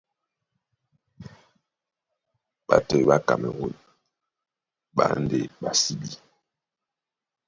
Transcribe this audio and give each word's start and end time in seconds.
Ɓatoi 2.67 3.03
ɓá 3.09 3.17
Kamerûn 3.27 3.73
ɓá 4.95 5.05
e 5.15 5.17
ndé 5.23 5.39
ɓásíbí. 5.61 6.09